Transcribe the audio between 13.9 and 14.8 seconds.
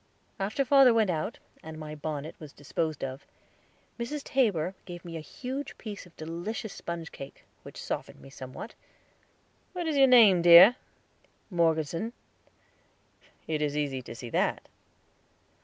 to see that."